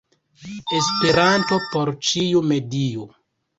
[0.77, 3.09] Esperanto por ĉiu medio!